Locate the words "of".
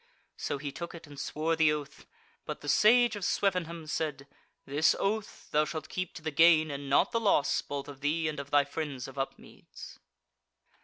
3.15-3.23, 7.87-8.01, 8.39-8.49, 9.07-9.19